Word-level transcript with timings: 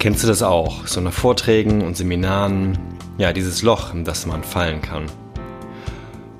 Kennst 0.00 0.22
du 0.22 0.28
das 0.28 0.42
auch? 0.42 0.86
So 0.86 1.02
nach 1.02 1.12
Vorträgen 1.12 1.82
und 1.82 1.94
Seminaren, 1.94 2.78
ja, 3.18 3.34
dieses 3.34 3.60
Loch, 3.60 3.92
in 3.92 4.02
das 4.02 4.24
man 4.24 4.42
fallen 4.42 4.80
kann. 4.80 5.04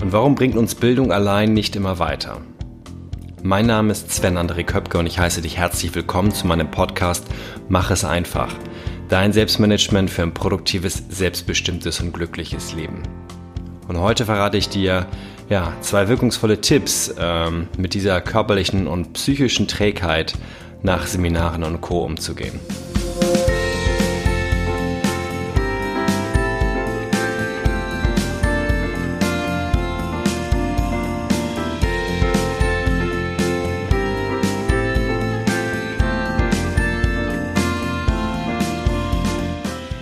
Und 0.00 0.12
warum 0.12 0.34
bringt 0.34 0.56
uns 0.56 0.74
Bildung 0.74 1.12
allein 1.12 1.52
nicht 1.52 1.76
immer 1.76 1.98
weiter? 1.98 2.40
Mein 3.43 3.66
Name 3.66 3.93
ist 3.93 4.11
Sven 4.11 4.38
André 4.38 4.64
Köpke 4.64 4.96
und 4.96 5.04
ich 5.04 5.18
heiße 5.18 5.43
dich 5.43 5.58
herzlich 5.58 5.94
willkommen 5.94 6.32
zu 6.32 6.46
meinem 6.46 6.70
Podcast 6.70 7.26
Mach 7.68 7.90
es 7.90 8.02
einfach. 8.02 8.50
Dein 9.11 9.34
Selbstmanagement 9.34 10.08
für 10.08 10.22
ein 10.22 10.32
produktives, 10.32 11.02
selbstbestimmtes 11.11 12.00
und 12.00 12.14
glückliches 12.14 12.72
Leben. 12.72 13.02
Und 13.88 14.00
heute 14.00 14.24
verrate 14.24 14.56
ich 14.56 14.70
dir 14.70 15.06
ja, 15.50 15.74
zwei 15.82 16.08
wirkungsvolle 16.08 16.62
Tipps 16.62 17.14
ähm, 17.18 17.68
mit 17.77 17.93
dieser 17.93 18.22
körperlichen 18.22 18.86
und 18.86 19.13
psychischen 19.13 19.68
Trägheit 19.68 20.32
nach 20.82 21.07
Seminaren 21.07 21.63
und 21.63 21.82
Co. 21.82 22.07
umzugehen. 22.07 22.58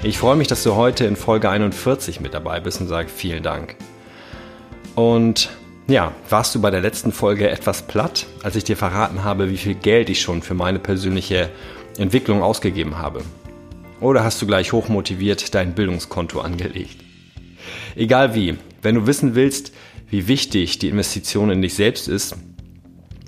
Ich 0.09 0.17
freue 0.17 0.37
mich, 0.37 0.48
dass 0.48 0.62
du 0.62 0.75
heute 0.75 1.05
in 1.05 1.17
Folge 1.17 1.51
41 1.51 2.21
mit 2.23 2.33
dabei 2.33 2.61
bist 2.61 2.80
und 2.80 2.87
sage 2.87 3.11
vielen 3.11 3.43
Dank. 3.43 3.77
Und 4.95 5.51
ja, 5.87 6.12
warst 6.31 6.55
du 6.55 6.62
bei 6.62 6.71
der 6.71 6.81
letzten 6.81 7.12
Folge 7.12 7.51
etwas 7.51 7.83
platt, 7.83 8.25
als 8.43 8.57
ich 8.57 8.65
dir 8.65 8.79
verraten 8.79 9.23
habe, 9.23 9.50
wie 9.50 9.59
viel 9.59 9.75
Geld 9.75 10.09
ich 10.09 10.23
schon 10.23 10.41
für 10.41 10.55
meine 10.55 10.78
persönliche 10.78 11.50
Entwicklung 11.98 12.42
ausgegeben 12.42 12.97
habe? 12.97 13.20
Oder 14.00 14.25
hast 14.25 14.41
du 14.41 14.47
gleich 14.47 14.73
hochmotiviert 14.73 15.55
dein 15.55 15.75
Bildungskonto 15.75 16.41
angelegt? 16.41 16.97
Egal 17.95 18.34
wie, 18.34 18.56
wenn 18.81 18.95
du 18.95 19.06
wissen 19.06 19.34
willst, 19.34 19.75
wie 20.09 20.27
wichtig 20.27 20.78
die 20.78 20.89
Investition 20.89 21.50
in 21.50 21.61
dich 21.61 21.75
selbst 21.75 22.09
ist, 22.09 22.34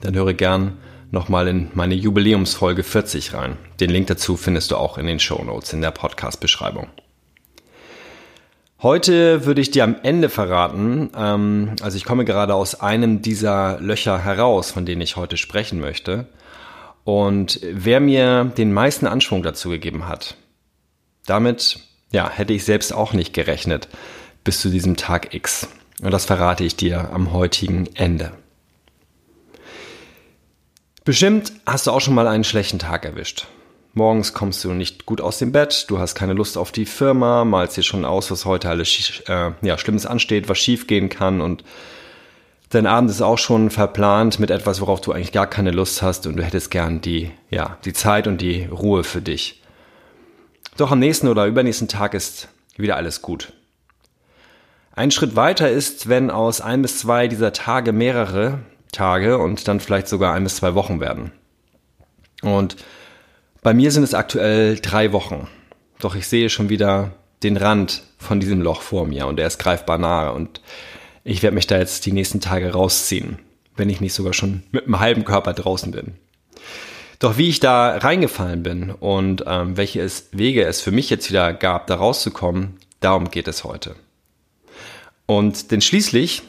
dann 0.00 0.14
höre 0.14 0.32
gern 0.32 0.78
nochmal 1.10 1.48
in 1.48 1.70
meine 1.74 1.94
Jubiläumsfolge 1.94 2.82
40 2.82 3.34
rein. 3.34 3.56
Den 3.80 3.90
Link 3.90 4.06
dazu 4.06 4.36
findest 4.36 4.70
du 4.70 4.76
auch 4.76 4.98
in 4.98 5.06
den 5.06 5.20
Show 5.20 5.42
Notes 5.42 5.72
in 5.72 5.80
der 5.80 5.90
Podcast-Beschreibung. 5.90 6.88
Heute 8.82 9.44
würde 9.44 9.60
ich 9.60 9.70
dir 9.70 9.84
am 9.84 9.96
Ende 10.02 10.30
verraten, 10.30 11.10
ähm, 11.14 11.76
also 11.82 11.98
ich 11.98 12.04
komme 12.04 12.24
gerade 12.24 12.54
aus 12.54 12.80
einem 12.80 13.20
dieser 13.20 13.78
Löcher 13.80 14.18
heraus, 14.18 14.70
von 14.70 14.86
denen 14.86 15.02
ich 15.02 15.16
heute 15.16 15.36
sprechen 15.36 15.80
möchte. 15.80 16.26
Und 17.04 17.60
wer 17.62 18.00
mir 18.00 18.44
den 18.44 18.72
meisten 18.72 19.06
Anschwung 19.06 19.42
dazu 19.42 19.68
gegeben 19.68 20.08
hat, 20.08 20.36
damit 21.26 21.80
ja, 22.10 22.30
hätte 22.30 22.52
ich 22.52 22.64
selbst 22.64 22.92
auch 22.92 23.12
nicht 23.12 23.34
gerechnet 23.34 23.88
bis 24.44 24.60
zu 24.60 24.70
diesem 24.70 24.96
Tag 24.96 25.34
X. 25.34 25.68
Und 26.02 26.12
das 26.12 26.24
verrate 26.24 26.64
ich 26.64 26.76
dir 26.76 27.10
am 27.12 27.32
heutigen 27.32 27.86
Ende. 27.94 28.32
Bestimmt 31.04 31.52
hast 31.64 31.86
du 31.86 31.92
auch 31.92 32.00
schon 32.00 32.14
mal 32.14 32.28
einen 32.28 32.44
schlechten 32.44 32.78
Tag 32.78 33.06
erwischt. 33.06 33.46
Morgens 33.94 34.34
kommst 34.34 34.62
du 34.62 34.72
nicht 34.72 35.06
gut 35.06 35.20
aus 35.20 35.38
dem 35.38 35.50
Bett, 35.50 35.86
du 35.88 35.98
hast 35.98 36.14
keine 36.14 36.34
Lust 36.34 36.58
auf 36.58 36.72
die 36.72 36.84
Firma, 36.84 37.44
malst 37.44 37.76
dir 37.76 37.82
schon 37.82 38.04
aus, 38.04 38.30
was 38.30 38.44
heute 38.44 38.68
alles 38.68 39.22
äh, 39.26 39.50
ja, 39.62 39.78
Schlimmes 39.78 40.06
ansteht, 40.06 40.48
was 40.48 40.58
schief 40.58 40.86
gehen 40.86 41.08
kann 41.08 41.40
und 41.40 41.64
dein 42.68 42.86
Abend 42.86 43.10
ist 43.10 43.22
auch 43.22 43.38
schon 43.38 43.70
verplant 43.70 44.38
mit 44.38 44.50
etwas, 44.50 44.80
worauf 44.80 45.00
du 45.00 45.12
eigentlich 45.12 45.32
gar 45.32 45.48
keine 45.48 45.72
Lust 45.72 46.02
hast 46.02 46.26
und 46.26 46.36
du 46.36 46.44
hättest 46.44 46.70
gern 46.70 47.00
die, 47.00 47.32
ja, 47.48 47.78
die 47.84 47.94
Zeit 47.94 48.28
und 48.28 48.40
die 48.40 48.66
Ruhe 48.66 49.02
für 49.02 49.22
dich. 49.22 49.60
Doch 50.76 50.92
am 50.92 51.00
nächsten 51.00 51.28
oder 51.28 51.46
übernächsten 51.46 51.88
Tag 51.88 52.14
ist 52.14 52.48
wieder 52.76 52.96
alles 52.96 53.22
gut. 53.22 53.52
Ein 54.92 55.10
Schritt 55.10 55.34
weiter 55.34 55.68
ist, 55.68 56.08
wenn 56.08 56.30
aus 56.30 56.60
ein 56.60 56.82
bis 56.82 56.98
zwei 56.98 57.26
dieser 57.26 57.52
Tage 57.52 57.92
mehrere 57.92 58.60
Tage 58.90 59.38
und 59.38 59.68
dann 59.68 59.80
vielleicht 59.80 60.08
sogar 60.08 60.34
ein 60.34 60.44
bis 60.44 60.56
zwei 60.56 60.74
Wochen 60.74 61.00
werden. 61.00 61.32
Und 62.42 62.76
bei 63.62 63.74
mir 63.74 63.90
sind 63.92 64.02
es 64.02 64.14
aktuell 64.14 64.76
drei 64.76 65.12
Wochen. 65.12 65.48
Doch 65.98 66.14
ich 66.14 66.26
sehe 66.26 66.48
schon 66.48 66.68
wieder 66.68 67.12
den 67.42 67.56
Rand 67.56 68.02
von 68.18 68.40
diesem 68.40 68.60
Loch 68.60 68.82
vor 68.82 69.06
mir 69.06 69.26
und 69.26 69.38
er 69.38 69.46
ist 69.46 69.58
greifbar 69.58 69.98
nahe 69.98 70.32
und 70.32 70.60
ich 71.24 71.42
werde 71.42 71.54
mich 71.54 71.66
da 71.66 71.78
jetzt 71.78 72.06
die 72.06 72.12
nächsten 72.12 72.40
Tage 72.40 72.72
rausziehen, 72.72 73.38
wenn 73.76 73.90
ich 73.90 74.00
nicht 74.00 74.14
sogar 74.14 74.32
schon 74.32 74.62
mit 74.72 74.84
einem 74.84 75.00
halben 75.00 75.24
Körper 75.24 75.52
draußen 75.52 75.92
bin. 75.92 76.14
Doch 77.18 77.36
wie 77.36 77.50
ich 77.50 77.60
da 77.60 77.98
reingefallen 77.98 78.62
bin 78.62 78.90
und 78.90 79.44
ähm, 79.46 79.76
welche 79.76 80.00
es, 80.00 80.28
Wege 80.32 80.64
es 80.64 80.80
für 80.80 80.90
mich 80.90 81.10
jetzt 81.10 81.28
wieder 81.28 81.52
gab, 81.52 81.86
da 81.86 81.96
rauszukommen, 81.96 82.78
darum 83.00 83.30
geht 83.30 83.46
es 83.46 83.64
heute. 83.64 83.94
Und 85.26 85.70
denn 85.70 85.82
schließlich 85.82 86.42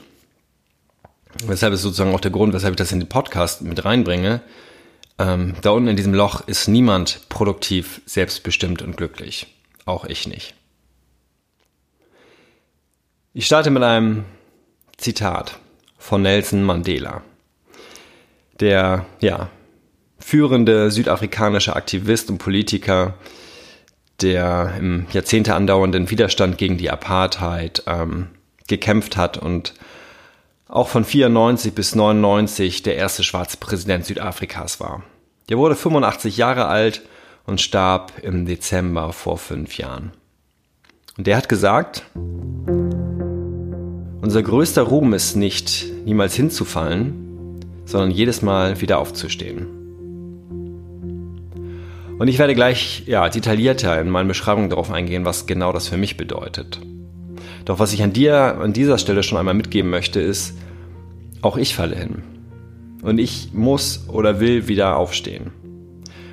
Weshalb 1.46 1.74
ist 1.74 1.82
sozusagen 1.82 2.14
auch 2.14 2.20
der 2.20 2.32
Grund, 2.32 2.54
weshalb 2.54 2.74
ich 2.74 2.78
das 2.78 2.92
in 2.92 3.00
den 3.00 3.10
Podcast 3.10 3.62
mit 3.62 3.84
reinbringe. 3.84 4.42
Ähm, 5.18 5.56
da 5.62 5.72
unten 5.72 5.90
in 5.90 5.96
diesem 5.96 6.14
Loch 6.14 6.48
ist 6.48 6.68
niemand 6.68 7.22
produktiv, 7.30 8.02
selbstbestimmt 8.06 8.82
und 8.82 8.98
glücklich. 8.98 9.56
Auch 9.86 10.06
ich 10.06 10.28
nicht. 10.28 10.56
Ich 13.34 13.46
starte 13.46 13.70
mit 13.70 13.84
einem 13.84 14.26
Zitat 14.98 15.58
von 15.98 16.22
Nelson 16.22 16.64
Mandela. 16.64 17.22
Der, 18.60 19.06
ja, 19.20 19.50
führende 20.20 20.92
südafrikanische 20.92 21.76
Aktivist 21.76 22.30
und 22.30 22.38
Politiker, 22.38 23.16
der 24.22 24.76
im 24.78 25.08
Jahrzehnte 25.12 25.56
andauernden 25.56 26.10
Widerstand 26.10 26.58
gegen 26.58 26.78
die 26.78 26.92
Apartheid 26.92 27.84
ähm, 27.88 28.28
gekämpft 28.68 29.18
hat 29.18 29.38
und 29.38 29.74
auch 30.72 30.88
von 30.88 31.04
94 31.04 31.76
bis 31.76 31.96
99 31.96 32.82
der 32.82 32.96
erste 32.96 33.24
schwarze 33.24 33.58
Präsident 33.58 34.06
Südafrikas 34.06 34.80
war. 34.80 35.04
Der 35.50 35.58
wurde 35.58 35.76
85 35.76 36.38
Jahre 36.38 36.68
alt 36.68 37.02
und 37.46 37.60
starb 37.60 38.14
im 38.22 38.46
Dezember 38.46 39.12
vor 39.12 39.38
fünf 39.38 39.78
Jahren. 39.78 40.14
Und 41.18 41.28
der 41.28 41.36
hat 41.36 41.50
gesagt, 41.50 42.06
unser 44.22 44.42
größter 44.42 44.84
Ruhm 44.84 45.14
ist 45.14 45.36
nicht, 45.36 45.86
niemals 46.06 46.36
hinzufallen, 46.36 47.60
sondern 47.86 48.12
jedes 48.12 48.42
Mal 48.42 48.80
wieder 48.80 49.00
aufzustehen. 49.00 49.68
Und 52.18 52.28
ich 52.30 52.40
werde 52.40 52.56
gleich 52.56 53.04
ja, 53.08 53.28
detaillierter 53.28 54.00
in 54.00 54.10
meinen 54.10 54.30
Beschreibungen 54.30 54.70
darauf 54.70 54.90
eingehen, 54.90 55.26
was 55.26 55.48
genau 55.48 55.74
das 55.74 55.90
für 55.90 55.98
mich 55.98 56.16
bedeutet. 56.16 56.80
Doch 57.72 57.80
was 57.80 57.94
ich 57.94 58.04
an 58.04 58.12
dir 58.12 58.58
an 58.58 58.74
dieser 58.74 58.98
Stelle 58.98 59.24
schon 59.24 59.38
einmal 59.38 59.54
mitgeben 59.54 59.90
möchte, 59.90 60.20
ist, 60.20 60.58
auch 61.42 61.56
ich 61.56 61.74
falle 61.74 61.96
hin. 61.96 62.22
Und 63.02 63.18
ich 63.18 63.52
muss 63.54 64.10
oder 64.10 64.42
will 64.42 64.68
wieder 64.68 64.98
aufstehen. 64.98 65.52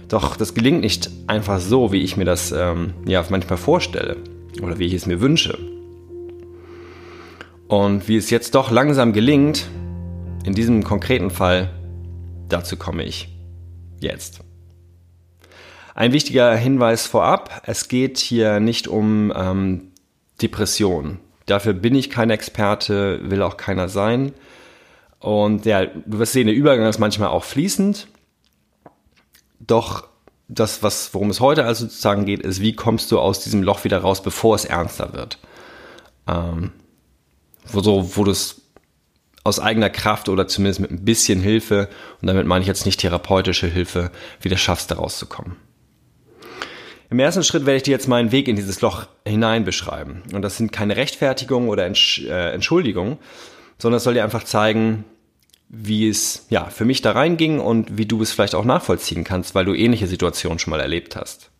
Doch 0.08 0.34
das 0.34 0.52
gelingt 0.54 0.80
nicht 0.80 1.08
einfach 1.28 1.60
so, 1.60 1.92
wie 1.92 2.02
ich 2.02 2.16
mir 2.16 2.24
das 2.24 2.50
ähm, 2.50 2.92
ja 3.06 3.24
manchmal 3.30 3.56
vorstelle 3.56 4.16
oder 4.60 4.80
wie 4.80 4.86
ich 4.86 4.94
es 4.94 5.06
mir 5.06 5.20
wünsche. 5.20 5.56
Und 7.68 8.08
wie 8.08 8.16
es 8.16 8.30
jetzt 8.30 8.56
doch 8.56 8.72
langsam 8.72 9.12
gelingt, 9.12 9.68
in 10.44 10.54
diesem 10.54 10.82
konkreten 10.82 11.30
Fall, 11.30 11.70
dazu 12.48 12.76
komme 12.76 13.04
ich 13.04 13.28
jetzt. 14.00 14.40
Ein 15.94 16.12
wichtiger 16.12 16.56
Hinweis 16.56 17.06
vorab, 17.06 17.62
es 17.64 17.86
geht 17.86 18.18
hier 18.18 18.58
nicht 18.58 18.88
um 18.88 19.32
ähm, 19.36 19.92
Depression. 20.42 21.20
Dafür 21.48 21.72
bin 21.72 21.94
ich 21.94 22.10
kein 22.10 22.30
Experte, 22.30 23.20
will 23.30 23.42
auch 23.42 23.56
keiner 23.56 23.88
sein. 23.88 24.32
Und 25.18 25.64
ja, 25.64 25.86
du 25.86 26.18
wirst 26.18 26.32
sehen, 26.32 26.46
der 26.46 26.54
Übergang 26.54 26.88
ist 26.88 26.98
manchmal 26.98 27.28
auch 27.28 27.44
fließend. 27.44 28.06
Doch 29.58 30.06
das, 30.48 30.82
was, 30.82 31.12
worum 31.14 31.30
es 31.30 31.40
heute 31.40 31.64
also 31.64 31.86
sozusagen 31.86 32.24
geht, 32.24 32.40
ist, 32.40 32.60
wie 32.60 32.74
kommst 32.74 33.10
du 33.10 33.18
aus 33.18 33.40
diesem 33.40 33.62
Loch 33.62 33.84
wieder 33.84 33.98
raus, 33.98 34.22
bevor 34.22 34.54
es 34.54 34.64
ernster 34.64 35.12
wird? 35.12 35.38
Ähm, 36.26 36.72
wo, 37.66 37.80
so, 37.80 38.16
wo 38.16 38.24
du 38.24 38.30
es 38.30 38.62
aus 39.42 39.58
eigener 39.58 39.90
Kraft 39.90 40.28
oder 40.28 40.46
zumindest 40.48 40.80
mit 40.80 40.90
ein 40.90 41.04
bisschen 41.04 41.40
Hilfe, 41.40 41.88
und 42.20 42.28
damit 42.28 42.46
meine 42.46 42.62
ich 42.62 42.68
jetzt 42.68 42.86
nicht 42.86 43.00
therapeutische 43.00 43.66
Hilfe, 43.66 44.10
wieder 44.40 44.58
schaffst, 44.58 44.90
da 44.90 44.96
rauszukommen. 44.96 45.56
Im 47.10 47.18
ersten 47.18 47.42
Schritt 47.42 47.64
werde 47.64 47.78
ich 47.78 47.82
dir 47.84 47.92
jetzt 47.92 48.08
meinen 48.08 48.32
Weg 48.32 48.48
in 48.48 48.56
dieses 48.56 48.80
Loch 48.82 49.06
hinein 49.26 49.64
beschreiben. 49.64 50.22
Und 50.34 50.42
das 50.42 50.58
sind 50.58 50.72
keine 50.72 50.96
Rechtfertigungen 50.96 51.68
oder 51.68 51.86
Entsch 51.86 52.24
äh, 52.24 52.52
Entschuldigungen, 52.52 53.18
sondern 53.78 53.96
es 53.96 54.04
soll 54.04 54.14
dir 54.14 54.24
einfach 54.24 54.44
zeigen, 54.44 55.04
wie 55.70 56.08
es 56.08 56.46
ja 56.50 56.66
für 56.66 56.84
mich 56.84 57.00
da 57.00 57.12
reinging 57.12 57.60
und 57.60 57.96
wie 57.96 58.06
du 58.06 58.20
es 58.22 58.32
vielleicht 58.32 58.54
auch 58.54 58.64
nachvollziehen 58.64 59.24
kannst, 59.24 59.54
weil 59.54 59.64
du 59.64 59.74
ähnliche 59.74 60.06
Situationen 60.06 60.58
schon 60.58 60.70
mal 60.70 60.80
erlebt 60.80 61.16
hast. 61.16 61.50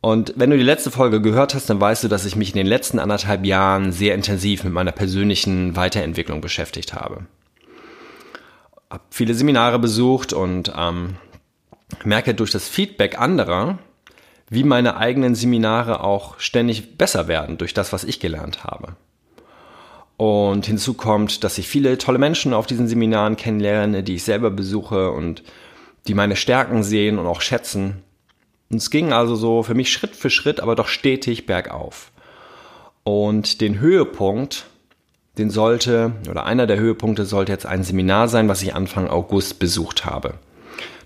Und 0.00 0.34
wenn 0.36 0.50
du 0.50 0.56
die 0.56 0.64
letzte 0.64 0.90
Folge 0.90 1.20
gehört 1.20 1.54
hast, 1.54 1.70
dann 1.70 1.80
weißt 1.80 2.04
du, 2.04 2.08
dass 2.08 2.24
ich 2.24 2.34
mich 2.34 2.50
in 2.50 2.56
den 2.56 2.66
letzten 2.66 2.98
anderthalb 2.98 3.44
Jahren 3.44 3.92
sehr 3.92 4.14
intensiv 4.14 4.64
mit 4.64 4.72
meiner 4.72 4.92
persönlichen 4.92 5.76
Weiterentwicklung 5.76 6.40
beschäftigt 6.40 6.92
habe. 6.92 7.26
Hab 8.90 9.02
viele 9.10 9.34
Seminare 9.34 9.78
besucht 9.78 10.32
und 10.32 10.72
ähm, 10.76 11.16
merke 12.04 12.34
durch 12.34 12.50
das 12.50 12.68
Feedback 12.68 13.18
anderer, 13.18 13.78
wie 14.52 14.64
meine 14.64 14.98
eigenen 14.98 15.34
Seminare 15.34 16.04
auch 16.04 16.38
ständig 16.38 16.98
besser 16.98 17.26
werden 17.26 17.56
durch 17.56 17.72
das, 17.72 17.90
was 17.94 18.04
ich 18.04 18.20
gelernt 18.20 18.64
habe. 18.64 18.96
Und 20.18 20.66
hinzu 20.66 20.92
kommt, 20.92 21.42
dass 21.42 21.56
ich 21.56 21.66
viele 21.66 21.96
tolle 21.96 22.18
Menschen 22.18 22.52
auf 22.52 22.66
diesen 22.66 22.86
Seminaren 22.86 23.36
kennenlerne, 23.36 24.02
die 24.02 24.16
ich 24.16 24.24
selber 24.24 24.50
besuche 24.50 25.10
und 25.10 25.42
die 26.06 26.12
meine 26.12 26.36
Stärken 26.36 26.82
sehen 26.82 27.18
und 27.18 27.26
auch 27.26 27.40
schätzen. 27.40 28.02
Und 28.68 28.76
es 28.76 28.90
ging 28.90 29.14
also 29.14 29.36
so 29.36 29.62
für 29.62 29.74
mich 29.74 29.90
Schritt 29.90 30.14
für 30.14 30.28
Schritt, 30.28 30.60
aber 30.60 30.76
doch 30.76 30.88
stetig 30.88 31.46
bergauf. 31.46 32.12
Und 33.04 33.62
den 33.62 33.80
Höhepunkt, 33.80 34.66
den 35.38 35.48
sollte, 35.48 36.12
oder 36.28 36.44
einer 36.44 36.66
der 36.66 36.78
Höhepunkte 36.78 37.24
sollte 37.24 37.52
jetzt 37.52 37.64
ein 37.64 37.84
Seminar 37.84 38.28
sein, 38.28 38.48
was 38.48 38.60
ich 38.60 38.74
Anfang 38.74 39.08
August 39.08 39.58
besucht 39.58 40.04
habe. 40.04 40.34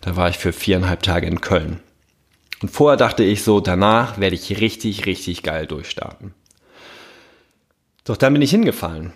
Da 0.01 0.17
war 0.17 0.29
ich 0.29 0.37
für 0.37 0.53
viereinhalb 0.53 1.05
Tage 1.05 1.29
in 1.29 1.41
Köln. 1.41 1.79
Und 2.63 2.71
vorher 2.71 2.97
dachte 2.97 3.23
ich 3.23 3.43
so, 3.43 3.61
danach 3.61 4.19
werde 4.19 4.37
ich 4.37 4.61
richtig, 4.61 5.07
richtig 5.07 5.43
geil 5.43 5.67
durchstarten. 5.67 6.35
Doch 8.05 8.17
dann 8.17 8.33
bin 8.33 8.43
ich 8.43 8.51
hingefallen, 8.51 9.13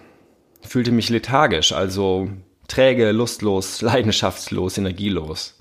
fühlte 0.62 0.92
mich 0.92 1.08
lethargisch, 1.10 1.72
also 1.72 2.28
träge, 2.68 3.12
lustlos, 3.12 3.80
leidenschaftslos, 3.82 4.78
energielos. 4.78 5.56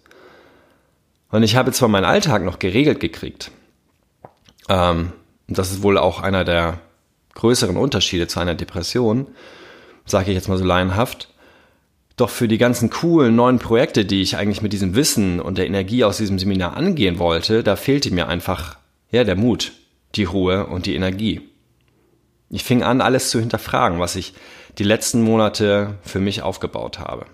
Und 1.32 1.44
ich 1.44 1.56
habe 1.56 1.72
zwar 1.72 1.90
meinen 1.90 2.06
Alltag 2.06 2.44
noch 2.44 2.60
geregelt 2.60 3.00
gekriegt. 3.00 3.52
Ähm, 4.68 5.14
das 5.48 5.72
ist 5.72 5.84
wohl 5.84 5.98
auch 5.98 6.22
einer 6.22 6.44
der 6.44 6.80
größeren 7.36 7.78
Unterschiede 7.78 8.28
zu 8.28 8.40
einer 8.40 8.56
Depression, 8.56 9.28
sage 10.06 10.32
ich 10.32 10.36
jetzt 10.36 10.50
mal 10.50 10.58
so 10.58 10.66
laienhaft. 10.66 11.30
Doch 12.20 12.30
für 12.30 12.50
die 12.50 12.58
ganzen 12.58 12.90
coolen 12.90 13.34
neuen 13.34 13.60
Projekte, 13.60 14.04
die 14.04 14.22
ich 14.22 14.36
eigentlich 14.36 14.62
mit 14.62 14.74
diesem 14.74 14.94
Wissen 14.94 15.40
und 15.40 15.58
der 15.58 15.68
Energie 15.68 16.04
aus 16.04 16.18
diesem 16.18 16.38
Seminar 16.38 16.76
angehen 16.76 17.18
wollte, 17.18 17.64
da 17.64 17.78
fehlte 17.78 18.14
mir 18.14 18.28
einfach, 18.28 18.78
ja, 19.10 19.24
der 19.24 19.38
Mut, 19.38 19.72
die 20.16 20.26
Ruhe 20.26 20.68
und 20.68 20.86
die 20.86 20.96
Energie. 20.96 21.40
Ich 22.50 22.66
fing 22.66 22.84
an, 22.84 23.00
alles 23.00 23.30
zu 23.30 23.40
hinterfragen, 23.40 24.02
was 24.02 24.18
ich 24.18 24.34
die 24.78 24.84
letzten 24.84 25.22
Monate 25.22 25.98
für 26.02 26.20
mich 26.20 26.42
aufgebaut 26.42 27.00
habe. 27.00 27.26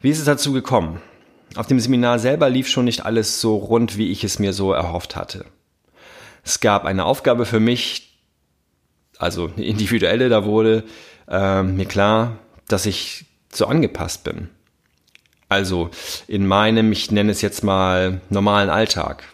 Wie 0.00 0.10
ist 0.10 0.18
es 0.18 0.24
dazu 0.24 0.52
gekommen? 0.52 1.00
Auf 1.54 1.68
dem 1.68 1.78
Seminar 1.78 2.18
selber 2.18 2.50
lief 2.50 2.66
schon 2.66 2.86
nicht 2.86 3.06
alles 3.06 3.40
so 3.40 3.54
rund, 3.54 3.98
wie 3.98 4.10
ich 4.10 4.24
es 4.24 4.40
mir 4.40 4.52
so 4.52 4.72
erhofft 4.72 5.14
hatte. 5.14 5.44
Es 6.42 6.58
gab 6.58 6.86
eine 6.86 7.04
Aufgabe 7.04 7.46
für 7.46 7.60
mich, 7.60 8.09
also 9.20 9.50
eine 9.54 9.66
individuelle, 9.66 10.28
da 10.28 10.44
wurde 10.44 10.84
äh, 11.28 11.62
mir 11.62 11.84
klar, 11.84 12.38
dass 12.68 12.86
ich 12.86 13.26
so 13.52 13.66
angepasst 13.66 14.24
bin. 14.24 14.48
Also 15.48 15.90
in 16.26 16.46
meinem, 16.46 16.90
ich 16.92 17.10
nenne 17.10 17.32
es 17.32 17.42
jetzt 17.42 17.62
mal, 17.62 18.20
normalen 18.30 18.70
Alltag. 18.70 19.24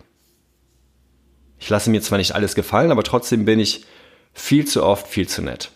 Ich 1.59 1.71
lasse 1.71 1.91
mir 1.91 2.03
zwar 2.03 2.19
nicht 2.19 2.35
alles 2.35 2.55
gefallen, 2.55 2.91
aber 2.91 3.03
trotzdem 3.03 3.45
bin 3.45 3.61
ich 3.61 3.85
viel 4.33 4.67
zu 4.67 4.85
oft 4.85 5.07
viel 5.07 5.29
zu 5.29 5.43
nett. 5.43 5.71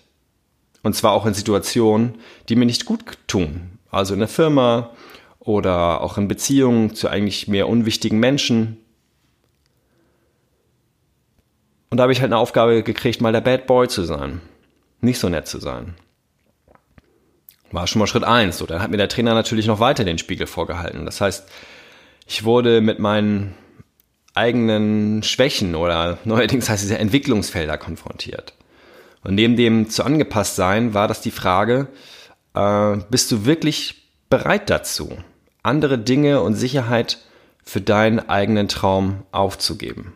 Und 0.82 0.96
zwar 0.96 1.12
auch 1.12 1.26
in 1.26 1.34
Situationen, 1.34 2.16
die 2.48 2.56
mir 2.56 2.66
nicht 2.66 2.86
gut 2.86 3.02
tun. 3.26 3.78
Also 3.90 4.14
in 4.14 4.20
der 4.20 4.28
Firma 4.28 4.90
oder 5.38 6.00
auch 6.00 6.18
in 6.18 6.26
Beziehungen 6.26 6.94
zu 6.94 7.08
eigentlich 7.08 7.48
mehr 7.48 7.68
unwichtigen 7.68 8.18
Menschen. 8.18 8.78
Und 11.90 11.96
da 11.96 12.04
habe 12.04 12.12
ich 12.12 12.20
halt 12.20 12.32
eine 12.32 12.38
Aufgabe 12.38 12.82
gekriegt, 12.82 13.20
mal 13.20 13.32
der 13.32 13.40
Bad 13.40 13.66
Boy 13.66 13.88
zu 13.88 14.04
sein. 14.04 14.40
Nicht 15.00 15.18
so 15.18 15.28
nett 15.28 15.48
zu 15.48 15.58
sein. 15.58 15.94
War 17.72 17.86
schon 17.86 17.98
mal 17.98 18.06
Schritt 18.06 18.24
eins. 18.24 18.58
So, 18.58 18.66
dann 18.66 18.80
hat 18.80 18.90
mir 18.90 18.96
der 18.96 19.08
Trainer 19.08 19.34
natürlich 19.34 19.66
noch 19.66 19.80
weiter 19.80 20.04
den 20.04 20.18
Spiegel 20.18 20.46
vorgehalten. 20.46 21.04
Das 21.04 21.20
heißt, 21.20 21.48
ich 22.26 22.44
wurde 22.44 22.80
mit 22.80 23.00
meinen 23.00 23.54
eigenen 24.34 25.22
Schwächen 25.24 25.74
oder 25.74 26.18
neuerdings 26.24 26.68
heißt 26.68 26.84
es 26.84 26.90
ja 26.90 26.96
Entwicklungsfelder 26.96 27.76
konfrontiert. 27.78 28.54
Und 29.22 29.34
neben 29.34 29.56
dem 29.56 29.90
zu 29.90 30.04
angepasst 30.04 30.56
sein 30.56 30.94
war 30.94 31.08
das 31.08 31.20
die 31.20 31.30
Frage, 31.30 31.88
äh, 32.54 32.96
bist 33.10 33.30
du 33.32 33.44
wirklich 33.44 34.08
bereit 34.30 34.70
dazu, 34.70 35.12
andere 35.62 35.98
Dinge 35.98 36.40
und 36.40 36.54
Sicherheit 36.54 37.18
für 37.64 37.80
deinen 37.80 38.28
eigenen 38.28 38.68
Traum 38.68 39.24
aufzugeben? 39.32 40.12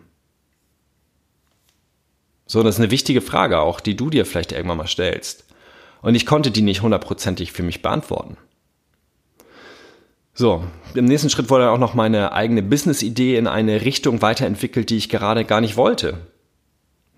So, 2.55 2.63
das 2.63 2.77
ist 2.77 2.81
eine 2.81 2.93
wichtige 2.93 3.21
Frage 3.21 3.59
auch, 3.59 3.81
die 3.81 3.97
du 3.97 4.11
dir 4.11 4.25
vielleicht 4.25 4.53
irgendwann 4.53 4.77
mal 4.77 4.87
stellst. 4.87 5.45
Und 6.03 6.15
ich 6.15 6.25
konnte 6.25 6.53
die 6.53 6.63
nicht 6.63 6.83
hundertprozentig 6.83 7.51
für 7.51 7.65
mich 7.65 7.83
beantworten. 7.83 8.37
So, 10.35 10.63
im 10.95 11.05
nächsten 11.05 11.31
Schritt 11.31 11.51
wurde 11.51 11.69
auch 11.71 11.79
noch 11.79 11.95
meine 11.95 12.31
eigene 12.31 12.63
Business-Idee 12.63 13.39
in 13.39 13.49
eine 13.49 13.85
Richtung 13.85 14.23
weiterentwickelt, 14.23 14.89
die 14.91 14.99
ich 14.99 15.09
gerade 15.09 15.45
gar 15.45 15.61
nicht 15.61 15.77
wollte. 15.77 16.29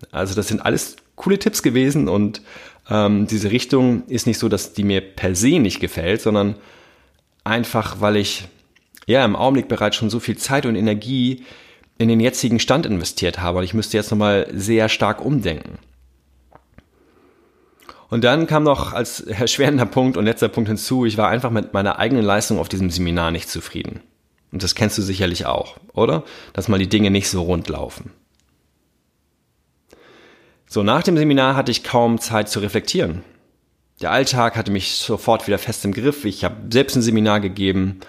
Also 0.09 0.33
das 0.33 0.47
sind 0.47 0.59
alles 0.59 0.95
coole 1.15 1.37
Tipps 1.37 1.61
gewesen 1.61 2.09
und 2.09 2.41
ähm, 2.89 3.27
diese 3.27 3.51
Richtung 3.51 4.07
ist 4.07 4.25
nicht 4.25 4.39
so, 4.39 4.49
dass 4.49 4.73
die 4.73 4.83
mir 4.83 5.01
per 5.01 5.35
se 5.35 5.59
nicht 5.59 5.79
gefällt, 5.79 6.19
sondern 6.19 6.55
einfach, 7.43 8.01
weil 8.01 8.15
ich 8.15 8.47
ja 9.05 9.23
im 9.23 9.35
Augenblick 9.35 9.67
bereits 9.67 9.97
schon 9.97 10.09
so 10.09 10.19
viel 10.19 10.39
Zeit 10.39 10.65
und 10.65 10.75
Energie 10.75 11.43
in 11.97 12.09
den 12.09 12.19
jetzigen 12.19 12.59
Stand 12.59 12.85
investiert 12.85 13.39
habe 13.39 13.59
und 13.59 13.63
ich 13.63 13.73
müsste 13.73 13.97
jetzt 13.97 14.11
nochmal 14.11 14.47
sehr 14.53 14.89
stark 14.89 15.23
umdenken. 15.23 15.79
Und 18.09 18.23
dann 18.23 18.47
kam 18.47 18.63
noch 18.63 18.93
als 18.93 19.19
erschwerender 19.21 19.85
Punkt 19.85 20.17
und 20.17 20.25
letzter 20.25 20.49
Punkt 20.49 20.69
hinzu, 20.69 21.05
ich 21.05 21.17
war 21.17 21.29
einfach 21.29 21.51
mit 21.51 21.73
meiner 21.73 21.99
eigenen 21.99 22.23
Leistung 22.23 22.59
auf 22.59 22.69
diesem 22.69 22.89
Seminar 22.89 23.31
nicht 23.31 23.49
zufrieden. 23.49 24.01
Und 24.51 24.63
das 24.63 24.75
kennst 24.75 24.97
du 24.97 25.01
sicherlich 25.01 25.45
auch, 25.45 25.77
oder? 25.93 26.23
Dass 26.53 26.67
mal 26.67 26.79
die 26.79 26.87
Dinge 26.87 27.11
nicht 27.11 27.29
so 27.29 27.41
rund 27.41 27.67
laufen. 27.67 28.11
So, 30.69 30.83
nach 30.83 31.03
dem 31.03 31.17
Seminar 31.17 31.55
hatte 31.55 31.71
ich 31.71 31.83
kaum 31.83 32.19
Zeit 32.19 32.49
zu 32.49 32.59
reflektieren. 32.59 33.23
Der 34.01 34.11
Alltag 34.11 34.55
hatte 34.55 34.71
mich 34.71 34.97
sofort 34.97 35.47
wieder 35.47 35.57
fest 35.57 35.83
im 35.85 35.93
Griff. 35.93 36.23
Ich 36.25 36.43
habe 36.43 36.55
selbst 36.71 36.95
ein 36.95 37.01
Seminar 37.01 37.39
gegeben. 37.39 37.99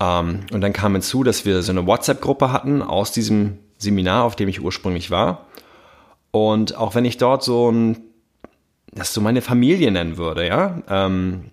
Ähm, 0.00 0.40
und 0.52 0.60
dann 0.60 0.72
kam 0.72 0.92
hinzu, 0.92 1.24
dass 1.24 1.44
wir 1.44 1.62
so 1.62 1.72
eine 1.72 1.86
WhatsApp-Gruppe 1.86 2.52
hatten 2.52 2.82
aus 2.82 3.12
diesem 3.12 3.58
Seminar, 3.78 4.24
auf 4.24 4.36
dem 4.36 4.48
ich 4.48 4.60
ursprünglich 4.60 5.10
war. 5.10 5.46
Und 6.30 6.76
auch 6.76 6.94
wenn 6.94 7.04
ich 7.04 7.16
dort 7.16 7.42
so 7.42 7.70
ein 7.70 8.08
das 8.92 9.14
so 9.14 9.20
meine 9.20 9.42
Familie 9.42 9.90
nennen 9.90 10.16
würde, 10.16 10.46
ja, 10.46 10.82
ähm, 10.88 11.50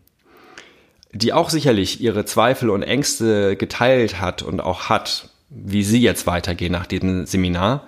die 1.12 1.34
auch 1.34 1.50
sicherlich 1.50 2.02
ihre 2.02 2.26
Zweifel 2.26 2.70
und 2.70 2.84
Ängste 2.84 3.56
geteilt 3.56 4.20
hat 4.20 4.42
und 4.42 4.60
auch 4.60 4.90
hat, 4.90 5.30
wie 5.50 5.84
sie 5.84 6.02
jetzt 6.02 6.28
weitergehen 6.28 6.72
nach 6.72 6.86
diesem 6.86 7.26
Seminar, 7.26 7.88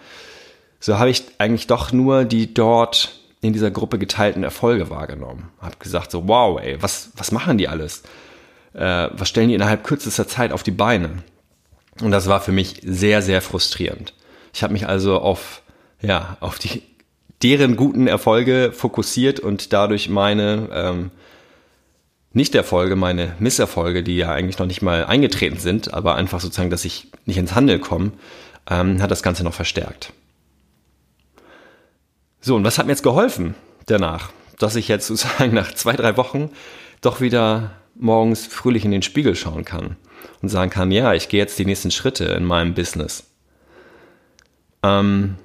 so 0.79 0.97
habe 0.97 1.09
ich 1.09 1.23
eigentlich 1.37 1.67
doch 1.67 1.91
nur 1.91 2.23
die 2.23 2.53
dort 2.53 3.19
in 3.41 3.53
dieser 3.53 3.71
Gruppe 3.71 3.99
geteilten 3.99 4.43
Erfolge 4.43 4.89
wahrgenommen. 4.89 5.49
Hab 5.59 5.79
gesagt 5.79 6.11
so, 6.11 6.27
wow, 6.27 6.59
ey, 6.61 6.81
was, 6.81 7.11
was 7.15 7.31
machen 7.31 7.57
die 7.57 7.67
alles? 7.67 8.03
Äh, 8.77 9.09
was 9.11 9.27
stellen 9.27 9.49
die 9.49 9.55
innerhalb 9.55 9.83
kürzester 9.83 10.27
Zeit 10.27 10.51
auf 10.51 10.63
die 10.63 10.71
Beine? 10.71 11.23
Und 12.01 12.11
das 12.11 12.27
war 12.27 12.39
für 12.41 12.51
mich 12.51 12.79
sehr, 12.83 13.23
sehr 13.23 13.41
frustrierend. 13.41 14.13
Ich 14.53 14.61
habe 14.61 14.73
mich 14.73 14.87
also 14.87 15.19
auf, 15.19 15.63
ja, 16.01 16.37
auf 16.39 16.59
die 16.59 16.83
deren 17.41 17.75
guten 17.75 18.07
Erfolge 18.07 18.71
fokussiert 18.71 19.39
und 19.39 19.73
dadurch 19.73 20.09
meine 20.09 20.69
ähm, 20.71 21.11
Nicht-Erfolge, 22.33 22.95
meine 22.95 23.35
Misserfolge, 23.39 24.03
die 24.03 24.17
ja 24.17 24.31
eigentlich 24.31 24.59
noch 24.59 24.65
nicht 24.65 24.81
mal 24.81 25.05
eingetreten 25.05 25.59
sind, 25.59 25.93
aber 25.93 26.15
einfach 26.15 26.39
sozusagen, 26.39 26.69
dass 26.69 26.85
ich 26.85 27.11
nicht 27.25 27.37
ins 27.37 27.55
Handel 27.55 27.79
komme, 27.79 28.11
ähm, 28.69 29.01
hat 29.01 29.11
das 29.11 29.23
Ganze 29.23 29.43
noch 29.43 29.53
verstärkt. 29.53 30.13
So, 32.41 32.55
und 32.55 32.63
was 32.63 32.77
hat 32.77 32.85
mir 32.85 32.93
jetzt 32.93 33.03
geholfen 33.03 33.55
danach? 33.87 34.31
Dass 34.59 34.75
ich 34.75 34.87
jetzt 34.87 35.07
sozusagen 35.07 35.53
nach 35.53 35.73
zwei, 35.73 35.93
drei 35.93 36.17
Wochen 36.17 36.51
doch 37.01 37.21
wieder 37.21 37.71
morgens 37.99 38.45
fröhlich 38.45 38.85
in 38.85 38.91
den 38.91 39.01
Spiegel 39.01 39.35
schauen 39.35 39.65
kann 39.65 39.95
und 40.41 40.49
sagen 40.49 40.71
kann, 40.71 40.91
ja, 40.91 41.13
ich 41.13 41.29
gehe 41.29 41.39
jetzt 41.39 41.57
die 41.59 41.65
nächsten 41.65 41.91
Schritte 41.91 42.25
in 42.25 42.45
meinem 42.45 42.73
Business. 42.73 43.23
Ähm, 44.83 45.35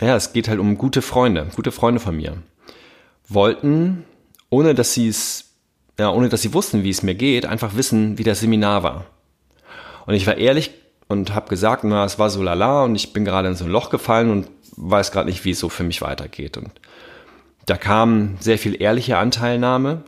ja, 0.00 0.16
es 0.16 0.32
geht 0.32 0.48
halt 0.48 0.60
um 0.60 0.78
gute 0.78 1.02
Freunde, 1.02 1.48
gute 1.54 1.72
Freunde 1.72 2.00
von 2.00 2.16
mir. 2.16 2.38
Wollten, 3.28 4.04
ohne 4.48 4.74
dass 4.74 4.94
sie 4.94 5.08
es, 5.08 5.52
ja, 5.98 6.10
ohne 6.10 6.28
dass 6.28 6.42
sie 6.42 6.54
wussten, 6.54 6.84
wie 6.84 6.90
es 6.90 7.02
mir 7.02 7.14
geht, 7.14 7.46
einfach 7.46 7.76
wissen, 7.76 8.18
wie 8.18 8.24
das 8.24 8.40
Seminar 8.40 8.82
war. 8.82 9.06
Und 10.06 10.14
ich 10.14 10.26
war 10.26 10.36
ehrlich 10.36 10.70
und 11.08 11.34
habe 11.34 11.48
gesagt, 11.48 11.84
na, 11.84 12.04
es 12.04 12.18
war 12.18 12.30
so 12.30 12.42
lala 12.42 12.84
und 12.84 12.94
ich 12.94 13.12
bin 13.12 13.24
gerade 13.24 13.48
in 13.48 13.56
so 13.56 13.64
ein 13.64 13.70
Loch 13.70 13.90
gefallen 13.90 14.30
und 14.30 14.48
weiß 14.76 15.12
gerade 15.12 15.28
nicht, 15.28 15.44
wie 15.44 15.50
es 15.50 15.58
so 15.58 15.68
für 15.68 15.84
mich 15.84 16.00
weitergeht. 16.00 16.56
Und 16.56 16.70
da 17.66 17.76
kam 17.76 18.36
sehr 18.40 18.58
viel 18.58 18.80
ehrliche 18.80 19.18
Anteilnahme 19.18 20.04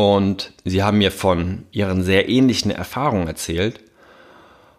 und 0.00 0.54
sie 0.64 0.82
haben 0.82 0.96
mir 0.96 1.12
von 1.12 1.64
ihren 1.72 2.02
sehr 2.02 2.30
ähnlichen 2.30 2.70
Erfahrungen 2.70 3.28
erzählt. 3.28 3.80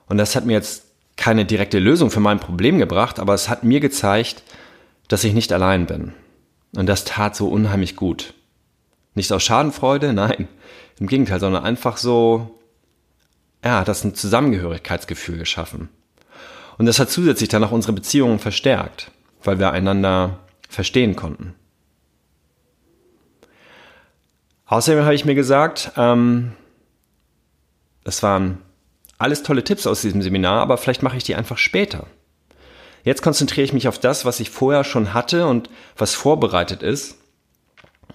Und 0.07 0.17
das 0.17 0.35
hat 0.35 0.45
mir 0.45 0.53
jetzt 0.53 0.85
keine 1.15 1.45
direkte 1.45 1.77
Lösung 1.77 2.09
für 2.09 2.19
mein 2.19 2.39
Problem 2.39 2.79
gebracht, 2.79 3.19
aber 3.19 3.35
es 3.35 3.47
hat 3.47 3.63
mir 3.63 3.79
gezeigt, 3.79 4.41
dass 5.09 5.23
ich 5.23 5.35
nicht 5.35 5.53
allein 5.53 5.85
bin. 5.85 6.13
Und 6.75 6.87
das 6.87 7.05
tat 7.05 7.35
so 7.35 7.49
unheimlich 7.49 7.95
gut. 7.95 8.33
Nicht 9.13 9.31
aus 9.31 9.43
Schadenfreude, 9.43 10.11
nein, 10.13 10.47
im 10.99 11.05
Gegenteil, 11.05 11.39
sondern 11.39 11.65
einfach 11.65 11.97
so, 11.97 12.59
ja, 13.63 13.81
hat 13.81 13.89
das 13.89 14.03
ein 14.03 14.15
Zusammengehörigkeitsgefühl 14.15 15.37
geschaffen. 15.37 15.89
Und 16.79 16.87
das 16.87 16.97
hat 16.97 17.11
zusätzlich 17.11 17.49
dann 17.49 17.63
auch 17.63 17.71
unsere 17.71 17.93
Beziehungen 17.93 18.39
verstärkt, 18.39 19.11
weil 19.43 19.59
wir 19.59 19.71
einander 19.71 20.39
verstehen 20.67 21.15
konnten. 21.15 21.53
Außerdem 24.71 25.03
habe 25.03 25.15
ich 25.15 25.25
mir 25.25 25.35
gesagt, 25.35 25.91
ähm, 25.97 26.53
das 28.05 28.23
waren 28.23 28.59
alles 29.17 29.43
tolle 29.43 29.65
Tipps 29.65 29.85
aus 29.85 29.99
diesem 29.99 30.21
Seminar, 30.21 30.61
aber 30.61 30.77
vielleicht 30.77 31.03
mache 31.03 31.17
ich 31.17 31.25
die 31.25 31.35
einfach 31.35 31.57
später. 31.57 32.07
Jetzt 33.03 33.21
konzentriere 33.21 33.65
ich 33.65 33.73
mich 33.73 33.89
auf 33.89 33.99
das, 33.99 34.23
was 34.23 34.39
ich 34.39 34.49
vorher 34.49 34.85
schon 34.85 35.13
hatte 35.13 35.45
und 35.45 35.69
was 35.97 36.13
vorbereitet 36.13 36.83
ist. 36.83 37.17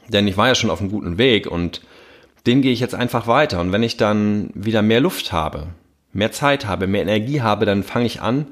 Denn 0.08 0.26
ich 0.26 0.38
war 0.38 0.48
ja 0.48 0.54
schon 0.54 0.70
auf 0.70 0.80
einem 0.80 0.90
guten 0.90 1.18
Weg 1.18 1.46
und 1.46 1.82
den 2.46 2.62
gehe 2.62 2.72
ich 2.72 2.80
jetzt 2.80 2.94
einfach 2.94 3.26
weiter. 3.26 3.60
Und 3.60 3.72
wenn 3.72 3.82
ich 3.82 3.98
dann 3.98 4.48
wieder 4.54 4.80
mehr 4.80 5.00
Luft 5.00 5.32
habe, 5.32 5.66
mehr 6.14 6.32
Zeit 6.32 6.66
habe, 6.66 6.86
mehr 6.86 7.02
Energie 7.02 7.42
habe, 7.42 7.66
dann 7.66 7.82
fange 7.82 8.06
ich 8.06 8.22
an, 8.22 8.46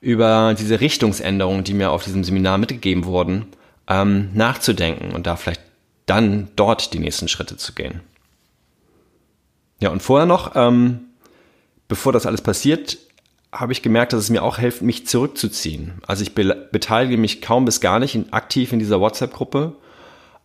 über 0.00 0.56
diese 0.58 0.80
Richtungsänderungen, 0.80 1.62
die 1.62 1.74
mir 1.74 1.92
auf 1.92 2.02
diesem 2.02 2.24
Seminar 2.24 2.58
mitgegeben 2.58 3.04
wurden, 3.04 3.46
ähm, 3.86 4.30
nachzudenken 4.34 5.14
und 5.14 5.28
da 5.28 5.36
vielleicht 5.36 5.60
dann 6.06 6.48
dort 6.56 6.92
die 6.92 6.98
nächsten 6.98 7.28
Schritte 7.28 7.56
zu 7.56 7.72
gehen. 7.72 8.00
Ja, 9.80 9.90
und 9.90 10.02
vorher 10.02 10.26
noch, 10.26 10.52
ähm, 10.54 11.00
bevor 11.88 12.12
das 12.12 12.26
alles 12.26 12.42
passiert, 12.42 12.98
habe 13.52 13.72
ich 13.72 13.82
gemerkt, 13.82 14.12
dass 14.12 14.20
es 14.20 14.30
mir 14.30 14.42
auch 14.42 14.58
hilft, 14.58 14.82
mich 14.82 15.06
zurückzuziehen. 15.06 15.94
Also 16.06 16.22
ich 16.22 16.34
be 16.34 16.68
beteilige 16.72 17.16
mich 17.16 17.40
kaum 17.40 17.64
bis 17.64 17.80
gar 17.80 17.98
nicht 17.98 18.14
in, 18.14 18.32
aktiv 18.32 18.72
in 18.72 18.78
dieser 18.78 19.00
WhatsApp-Gruppe. 19.00 19.74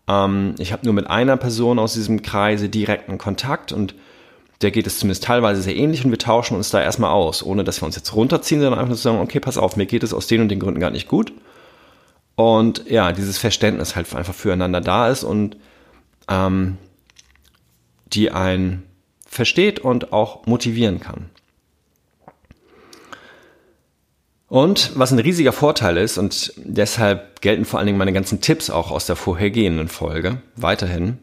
Ähm, 0.07 0.55
ich 0.59 0.71
habe 0.71 0.85
nur 0.85 0.93
mit 0.93 1.07
einer 1.07 1.37
Person 1.37 1.79
aus 1.79 1.93
diesem 1.93 2.21
Kreise 2.21 2.69
direkten 2.69 3.17
Kontakt 3.17 3.71
und 3.71 3.95
der 4.61 4.71
geht 4.71 4.87
es 4.87 4.99
zumindest 4.99 5.23
teilweise 5.23 5.61
sehr 5.61 5.75
ähnlich 5.75 6.03
und 6.03 6.11
wir 6.11 6.17
tauschen 6.17 6.57
uns 6.57 6.69
da 6.69 6.81
erstmal 6.81 7.11
aus, 7.11 7.43
ohne 7.43 7.63
dass 7.63 7.81
wir 7.81 7.85
uns 7.85 7.95
jetzt 7.95 8.13
runterziehen, 8.13 8.61
sondern 8.61 8.79
einfach 8.79 8.95
zu 8.95 9.01
sagen, 9.01 9.21
okay, 9.21 9.39
pass 9.39 9.57
auf, 9.57 9.77
mir 9.77 9.85
geht 9.85 10.03
es 10.03 10.13
aus 10.13 10.27
den 10.27 10.41
und 10.41 10.49
den 10.49 10.59
Gründen 10.59 10.81
gar 10.81 10.91
nicht 10.91 11.07
gut. 11.07 11.31
Und 12.39 12.89
ja, 12.89 13.11
dieses 13.11 13.37
Verständnis 13.37 13.97
halt 13.97 14.15
einfach 14.15 14.33
füreinander 14.33 14.79
da 14.79 15.09
ist 15.09 15.25
und 15.25 15.57
ähm, 16.29 16.77
die 18.13 18.31
einen 18.31 18.83
versteht 19.27 19.79
und 19.79 20.13
auch 20.13 20.45
motivieren 20.45 21.01
kann. 21.01 21.29
Und 24.47 24.91
was 24.95 25.11
ein 25.11 25.19
riesiger 25.19 25.51
Vorteil 25.51 25.97
ist, 25.97 26.17
und 26.17 26.53
deshalb 26.55 27.41
gelten 27.41 27.65
vor 27.65 27.77
allen 27.77 27.87
Dingen 27.87 27.97
meine 27.97 28.13
ganzen 28.13 28.39
Tipps 28.39 28.69
auch 28.69 28.89
aus 28.89 29.05
der 29.05 29.17
vorhergehenden 29.17 29.89
Folge 29.89 30.41
weiterhin, 30.55 31.17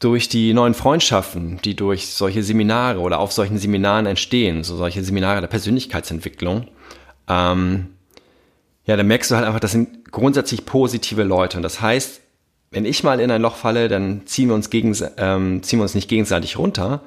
durch 0.00 0.28
die 0.30 0.52
neuen 0.52 0.74
Freundschaften, 0.74 1.60
die 1.64 1.76
durch 1.76 2.08
solche 2.08 2.42
Seminare 2.42 2.98
oder 2.98 3.20
auf 3.20 3.30
solchen 3.30 3.58
Seminaren 3.58 4.06
entstehen, 4.06 4.64
so 4.64 4.76
solche 4.76 5.04
Seminare 5.04 5.40
der 5.40 5.46
Persönlichkeitsentwicklung, 5.46 6.66
ähm, 7.28 7.86
ja, 8.84 8.96
dann 8.96 9.06
merkst 9.06 9.30
du 9.30 9.36
halt 9.36 9.46
einfach, 9.46 9.60
das 9.60 9.72
sind 9.72 10.10
grundsätzlich 10.10 10.64
positive 10.64 11.22
Leute. 11.22 11.56
Und 11.56 11.62
das 11.62 11.80
heißt, 11.80 12.20
wenn 12.70 12.84
ich 12.84 13.04
mal 13.04 13.20
in 13.20 13.30
ein 13.30 13.42
Loch 13.42 13.56
falle, 13.56 13.88
dann 13.88 14.26
ziehen 14.26 14.48
wir 14.48 14.54
uns, 14.54 14.70
gegen, 14.70 14.96
ähm, 15.18 15.62
ziehen 15.62 15.78
wir 15.78 15.84
uns 15.84 15.94
nicht 15.94 16.08
gegenseitig 16.08 16.58
runter, 16.58 17.02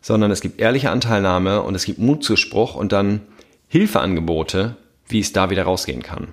sondern 0.00 0.30
es 0.30 0.40
gibt 0.40 0.60
ehrliche 0.60 0.90
Anteilnahme 0.90 1.62
und 1.62 1.74
es 1.74 1.84
gibt 1.84 1.98
Mutzuspruch 1.98 2.74
und 2.74 2.92
dann 2.92 3.20
Hilfeangebote, 3.68 4.76
wie 5.06 5.20
es 5.20 5.32
da 5.32 5.50
wieder 5.50 5.64
rausgehen 5.64 6.02
kann. 6.02 6.32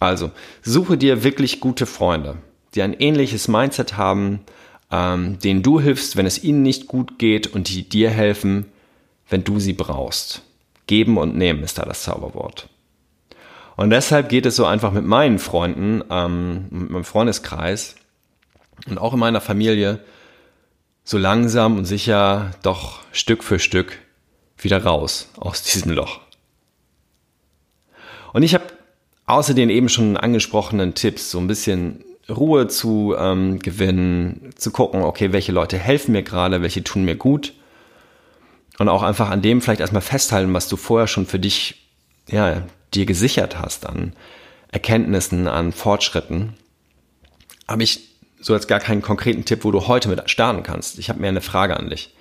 Also, 0.00 0.30
suche 0.62 0.96
dir 0.96 1.22
wirklich 1.22 1.60
gute 1.60 1.86
Freunde, 1.86 2.36
die 2.74 2.82
ein 2.82 2.94
ähnliches 2.94 3.46
Mindset 3.46 3.96
haben, 3.96 4.40
ähm, 4.90 5.38
denen 5.38 5.62
du 5.62 5.80
hilfst, 5.80 6.16
wenn 6.16 6.26
es 6.26 6.42
ihnen 6.42 6.62
nicht 6.62 6.88
gut 6.88 7.18
geht 7.18 7.46
und 7.46 7.68
die 7.68 7.88
dir 7.88 8.10
helfen, 8.10 8.66
wenn 9.28 9.44
du 9.44 9.60
sie 9.60 9.72
brauchst. 9.72 10.42
Geben 10.86 11.18
und 11.18 11.36
nehmen 11.36 11.62
ist 11.62 11.78
da 11.78 11.84
das 11.84 12.02
Zauberwort. 12.02 12.68
Und 13.76 13.90
deshalb 13.90 14.28
geht 14.28 14.46
es 14.46 14.56
so 14.56 14.66
einfach 14.66 14.92
mit 14.92 15.04
meinen 15.04 15.38
Freunden, 15.38 16.02
ähm, 16.10 16.66
mit 16.70 16.90
meinem 16.90 17.04
Freundeskreis 17.04 17.96
und 18.88 18.98
auch 18.98 19.14
in 19.14 19.18
meiner 19.18 19.40
Familie 19.40 20.00
so 21.04 21.18
langsam 21.18 21.78
und 21.78 21.84
sicher 21.84 22.52
doch 22.62 23.00
Stück 23.12 23.42
für 23.42 23.58
Stück 23.58 23.98
wieder 24.58 24.82
raus 24.82 25.30
aus 25.36 25.62
diesem 25.62 25.92
Loch. 25.92 26.20
Und 28.32 28.42
ich 28.42 28.54
habe 28.54 28.64
außer 29.26 29.54
den 29.54 29.70
eben 29.70 29.88
schon 29.88 30.16
angesprochenen 30.16 30.94
Tipps 30.94 31.30
so 31.30 31.38
ein 31.38 31.46
bisschen 31.46 32.04
Ruhe 32.28 32.68
zu 32.68 33.14
ähm, 33.18 33.58
gewinnen, 33.58 34.50
zu 34.56 34.70
gucken, 34.70 35.02
okay, 35.02 35.32
welche 35.32 35.52
Leute 35.52 35.78
helfen 35.78 36.12
mir 36.12 36.22
gerade, 36.22 36.62
welche 36.62 36.84
tun 36.84 37.04
mir 37.04 37.16
gut. 37.16 37.52
Und 38.78 38.88
auch 38.88 39.02
einfach 39.02 39.30
an 39.30 39.42
dem 39.42 39.60
vielleicht 39.60 39.80
erstmal 39.80 40.02
festhalten, 40.02 40.54
was 40.54 40.68
du 40.68 40.76
vorher 40.76 41.06
schon 41.06 41.26
für 41.26 41.38
dich, 41.38 41.88
ja, 42.28 42.62
dir 42.94 43.06
gesichert 43.06 43.58
hast 43.58 43.86
an 43.86 44.12
Erkenntnissen, 44.70 45.48
an 45.48 45.72
Fortschritten. 45.72 46.54
Habe 47.68 47.82
ich 47.82 48.08
so 48.40 48.54
jetzt 48.54 48.68
gar 48.68 48.80
keinen 48.80 49.02
konkreten 49.02 49.44
Tipp, 49.44 49.64
wo 49.64 49.70
du 49.70 49.86
heute 49.86 50.08
mit 50.08 50.28
starten 50.30 50.62
kannst. 50.62 50.98
Ich 50.98 51.08
habe 51.08 51.20
mir 51.20 51.28
eine 51.28 51.40
Frage 51.40 51.76
an 51.76 51.90
dich. 51.90 52.14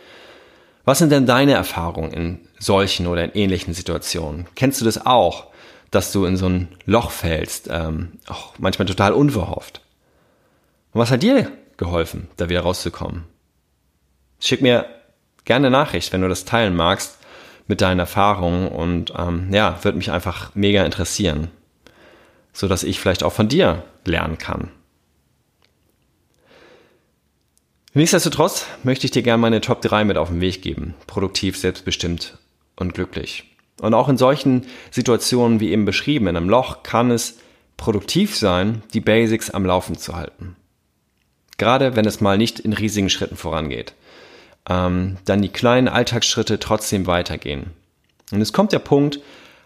Was 0.83 0.99
sind 0.99 1.11
denn 1.11 1.25
deine 1.25 1.53
Erfahrungen 1.53 2.11
in 2.11 2.39
solchen 2.59 3.07
oder 3.07 3.23
in 3.23 3.33
ähnlichen 3.33 3.73
Situationen? 3.73 4.47
Kennst 4.55 4.81
du 4.81 4.85
das 4.85 5.05
auch, 5.05 5.47
dass 5.91 6.11
du 6.11 6.25
in 6.25 6.37
so 6.37 6.47
ein 6.47 6.69
Loch 6.85 7.11
fällst, 7.11 7.69
ähm, 7.71 8.13
auch 8.27 8.53
manchmal 8.57 8.87
total 8.87 9.13
unverhofft? 9.13 9.81
Und 10.93 11.01
was 11.01 11.11
hat 11.11 11.23
dir 11.23 11.51
geholfen, 11.77 12.29
da 12.37 12.49
wieder 12.49 12.61
rauszukommen? 12.61 13.25
Schick 14.39 14.61
mir 14.61 14.85
gerne 15.45 15.69
Nachricht, 15.69 16.13
wenn 16.13 16.21
du 16.21 16.27
das 16.27 16.45
teilen 16.45 16.75
magst 16.75 17.20
mit 17.67 17.81
deinen 17.81 17.99
Erfahrungen 17.99 18.67
und 18.67 19.13
ähm, 19.17 19.53
ja, 19.53 19.83
würde 19.83 19.97
mich 19.97 20.11
einfach 20.11 20.55
mega 20.55 20.83
interessieren, 20.83 21.49
so 22.53 22.67
dass 22.67 22.83
ich 22.83 22.99
vielleicht 22.99 23.23
auch 23.23 23.33
von 23.33 23.47
dir 23.47 23.83
lernen 24.05 24.37
kann. 24.37 24.69
Nichtsdestotrotz 27.93 28.67
möchte 28.83 29.05
ich 29.05 29.11
dir 29.11 29.21
gerne 29.21 29.41
meine 29.41 29.59
Top 29.59 29.81
3 29.81 30.05
mit 30.05 30.17
auf 30.17 30.29
den 30.29 30.39
Weg 30.39 30.61
geben. 30.61 30.93
Produktiv, 31.07 31.57
selbstbestimmt 31.57 32.37
und 32.77 32.93
glücklich. 32.93 33.51
Und 33.81 33.93
auch 33.93 34.07
in 34.07 34.17
solchen 34.17 34.65
Situationen 34.91 35.59
wie 35.59 35.71
eben 35.71 35.83
beschrieben, 35.85 36.27
in 36.27 36.37
einem 36.37 36.49
Loch, 36.49 36.83
kann 36.83 37.11
es 37.11 37.39
produktiv 37.75 38.37
sein, 38.37 38.83
die 38.93 39.01
Basics 39.01 39.49
am 39.49 39.65
Laufen 39.65 39.97
zu 39.97 40.15
halten. 40.15 40.55
Gerade 41.57 41.95
wenn 41.95 42.05
es 42.05 42.21
mal 42.21 42.37
nicht 42.37 42.59
in 42.59 42.73
riesigen 42.73 43.09
Schritten 43.09 43.35
vorangeht. 43.35 43.93
Ähm, 44.71 45.17
dann 45.25 45.41
die 45.41 45.49
kleinen 45.49 45.89
Alltagsschritte 45.89 46.57
trotzdem 46.57 47.05
weitergehen. 47.05 47.71
Und 48.31 48.39
es 48.39 48.53
kommt 48.53 48.71
der 48.71 48.79
Punkt, 48.79 49.19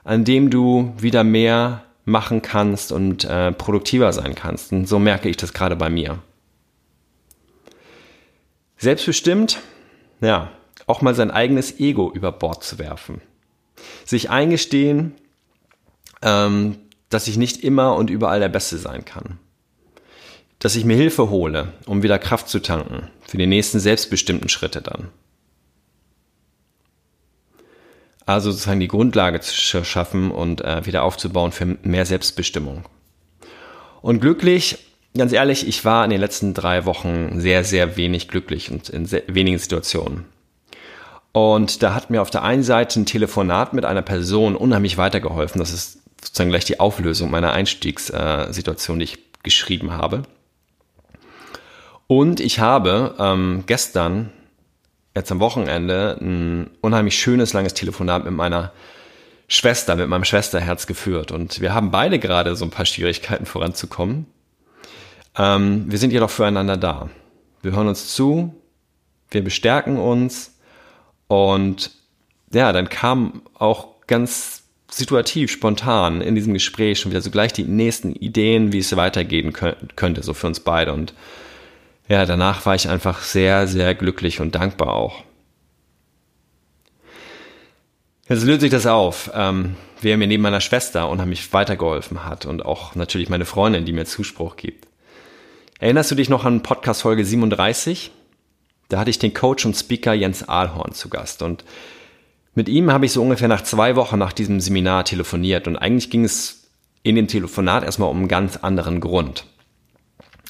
an 0.03 0.23
dem 0.25 0.49
du 0.49 0.93
wieder 0.97 1.23
mehr 1.23 1.83
machen 2.05 2.41
kannst 2.41 2.91
und 2.91 3.23
äh, 3.23 3.51
produktiver 3.51 4.11
sein 4.13 4.33
kannst. 4.33 4.71
Und 4.71 4.87
so 4.87 4.97
merke 4.97 5.29
ich 5.29 5.37
das 5.37 5.53
gerade 5.53 5.75
bei 5.75 5.89
mir. 5.89 6.19
Selbstbestimmt, 8.77 9.59
ja, 10.21 10.51
auch 10.87 11.01
mal 11.01 11.13
sein 11.13 11.29
eigenes 11.29 11.79
Ego 11.79 12.11
über 12.11 12.31
Bord 12.31 12.63
zu 12.63 12.79
werfen. 12.79 13.21
Sich 14.05 14.31
eingestehen, 14.31 15.13
ähm, 16.23 16.77
dass 17.09 17.27
ich 17.27 17.37
nicht 17.37 17.63
immer 17.63 17.95
und 17.95 18.09
überall 18.09 18.39
der 18.39 18.49
Beste 18.49 18.77
sein 18.77 19.05
kann. 19.05 19.37
Dass 20.59 20.75
ich 20.75 20.85
mir 20.85 20.95
Hilfe 20.95 21.29
hole, 21.29 21.73
um 21.85 22.03
wieder 22.03 22.17
Kraft 22.17 22.49
zu 22.49 22.59
tanken, 22.59 23.09
für 23.27 23.37
die 23.37 23.47
nächsten 23.47 23.79
selbstbestimmten 23.79 24.49
Schritte 24.49 24.81
dann. 24.81 25.09
Also 28.25 28.51
sozusagen 28.51 28.79
die 28.79 28.87
Grundlage 28.87 29.39
zu 29.41 29.83
schaffen 29.83 30.31
und 30.31 30.61
äh, 30.61 30.85
wieder 30.85 31.03
aufzubauen 31.03 31.51
für 31.51 31.77
mehr 31.83 32.05
Selbstbestimmung. 32.05 32.85
Und 34.01 34.19
glücklich 34.19 34.79
ganz 35.17 35.31
ehrlich, 35.31 35.67
ich 35.67 35.85
war 35.85 36.03
in 36.03 36.11
den 36.11 36.19
letzten 36.19 36.53
drei 36.53 36.85
Wochen 36.85 37.39
sehr, 37.39 37.63
sehr 37.63 37.97
wenig 37.97 38.27
glücklich 38.27 38.71
und 38.71 38.89
in 38.89 39.09
wenigen 39.27 39.57
Situationen. 39.57 40.25
Und 41.31 41.83
da 41.83 41.93
hat 41.93 42.09
mir 42.09 42.21
auf 42.21 42.29
der 42.29 42.43
einen 42.43 42.63
Seite 42.63 42.99
ein 42.99 43.05
Telefonat 43.05 43.73
mit 43.73 43.85
einer 43.85 44.01
Person 44.01 44.55
unheimlich 44.55 44.97
weitergeholfen. 44.97 45.59
Das 45.59 45.73
ist 45.73 45.99
sozusagen 46.21 46.49
gleich 46.49 46.65
die 46.65 46.79
Auflösung 46.79 47.29
meiner 47.29 47.51
Einstiegssituation, 47.51 48.99
die 48.99 49.05
ich 49.05 49.17
geschrieben 49.43 49.91
habe. 49.91 50.23
Und 52.07 52.39
ich 52.39 52.59
habe 52.59 53.15
ähm, 53.19 53.63
gestern, 53.65 54.31
jetzt 55.15 55.31
am 55.31 55.39
Wochenende, 55.39 56.17
ein 56.21 56.69
unheimlich 56.81 57.17
schönes, 57.17 57.53
langes 57.53 57.73
Telefonat 57.73 58.25
mit 58.25 58.33
meiner 58.33 58.71
Schwester, 59.47 59.95
mit 59.95 60.07
meinem 60.07 60.23
Schwesterherz 60.23 60.87
geführt. 60.87 61.31
Und 61.31 61.61
wir 61.61 61.73
haben 61.73 61.91
beide 61.91 62.19
gerade 62.19 62.55
so 62.55 62.65
ein 62.65 62.71
paar 62.71 62.85
Schwierigkeiten 62.85 63.45
voranzukommen. 63.45 64.27
Ähm, 65.37 65.85
wir 65.87 65.97
sind 65.97 66.11
jedoch 66.11 66.29
füreinander 66.29 66.77
da. 66.77 67.09
Wir 67.61 67.71
hören 67.71 67.87
uns 67.87 68.13
zu, 68.13 68.53
wir 69.31 69.43
bestärken 69.43 69.97
uns 69.97 70.55
und 71.27 71.91
ja, 72.53 72.71
dann 72.71 72.89
kam 72.89 73.41
auch 73.55 73.87
ganz 74.07 74.63
situativ, 74.89 75.51
spontan 75.51 76.21
in 76.21 76.35
diesem 76.35 76.53
Gespräch 76.53 76.99
schon 76.99 77.11
wieder 77.11 77.21
so 77.21 77.31
gleich 77.31 77.51
die 77.53 77.63
nächsten 77.63 78.13
Ideen, 78.13 78.71
wie 78.71 78.77
es 78.77 78.95
weitergehen 78.95 79.51
könnte, 79.95 80.23
so 80.23 80.33
für 80.33 80.47
uns 80.47 80.59
beide. 80.59 80.93
Und 80.93 81.13
ja, 82.07 82.25
danach 82.25 82.65
war 82.65 82.75
ich 82.75 82.87
einfach 82.87 83.21
sehr, 83.21 83.67
sehr 83.67 83.95
glücklich 83.95 84.39
und 84.39 84.55
dankbar 84.55 84.93
auch. 84.93 85.23
Jetzt 88.27 88.43
löst 88.43 88.61
sich 88.61 88.71
das 88.71 88.87
auf, 88.87 89.31
ähm, 89.35 89.75
wer 90.01 90.17
mir 90.17 90.27
neben 90.27 90.43
meiner 90.43 90.61
Schwester 90.61 91.09
unheimlich 91.09 91.53
weitergeholfen 91.53 92.25
hat 92.25 92.45
und 92.45 92.65
auch 92.65 92.95
natürlich 92.95 93.29
meine 93.29 93.45
Freundin, 93.45 93.85
die 93.85 93.93
mir 93.93 94.05
Zuspruch 94.05 94.55
gibt. 94.55 94.87
Erinnerst 95.79 96.09
du 96.09 96.15
dich 96.15 96.29
noch 96.29 96.45
an 96.45 96.63
Podcast 96.63 97.03
Folge 97.03 97.25
37? 97.25 98.11
Da 98.89 98.99
hatte 98.99 99.09
ich 99.09 99.19
den 99.19 99.33
Coach 99.33 99.65
und 99.65 99.75
Speaker 99.75 100.13
Jens 100.13 100.47
Ahlhorn 100.47 100.93
zu 100.93 101.09
Gast 101.09 101.41
und 101.41 101.63
mit 102.55 102.69
ihm 102.69 102.91
habe 102.91 103.05
ich 103.05 103.11
so 103.11 103.21
ungefähr 103.21 103.49
nach 103.49 103.63
zwei 103.63 103.95
Wochen 103.95 104.17
nach 104.17 104.31
diesem 104.31 104.59
Seminar 104.61 105.03
telefoniert 105.03 105.67
und 105.67 105.75
eigentlich 105.75 106.09
ging 106.09 106.23
es 106.23 106.69
in 107.03 107.15
dem 107.15 107.27
Telefonat 107.27 107.83
erstmal 107.83 108.09
um 108.09 108.17
einen 108.17 108.27
ganz 108.27 108.57
anderen 108.57 109.01
Grund. 109.01 109.45